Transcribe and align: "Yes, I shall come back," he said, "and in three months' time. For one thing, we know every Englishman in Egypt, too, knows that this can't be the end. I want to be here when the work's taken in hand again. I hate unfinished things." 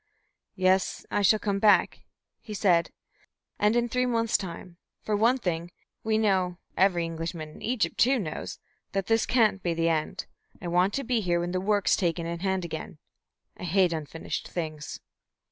"Yes, 0.55 1.05
I 1.11 1.21
shall 1.21 1.37
come 1.37 1.59
back," 1.59 1.99
he 2.39 2.55
said, 2.55 2.89
"and 3.59 3.75
in 3.75 3.87
three 3.87 4.07
months' 4.07 4.35
time. 4.35 4.77
For 5.03 5.15
one 5.15 5.37
thing, 5.37 5.69
we 6.03 6.17
know 6.17 6.57
every 6.75 7.05
Englishman 7.05 7.49
in 7.49 7.61
Egypt, 7.61 7.99
too, 7.99 8.17
knows 8.17 8.57
that 8.93 9.05
this 9.05 9.27
can't 9.27 9.61
be 9.61 9.75
the 9.75 9.89
end. 9.89 10.25
I 10.59 10.69
want 10.69 10.95
to 10.95 11.03
be 11.03 11.21
here 11.21 11.39
when 11.39 11.51
the 11.51 11.61
work's 11.61 11.95
taken 11.95 12.25
in 12.25 12.39
hand 12.39 12.65
again. 12.65 12.97
I 13.57 13.63
hate 13.63 13.93
unfinished 13.93 14.47
things." 14.47 14.99